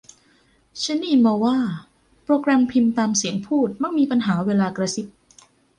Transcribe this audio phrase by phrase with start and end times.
[0.83, 1.57] ฉันได้ยินมาว่า
[2.23, 5.07] โปรแกรมพิมพ์ตามเสียงพูดมักมีปัญหาเวลากระซิบ